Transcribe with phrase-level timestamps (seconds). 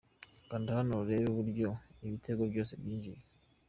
[0.49, 1.69] Kanda hano urebe uburyo
[2.05, 3.19] ibitego byose byinjiye.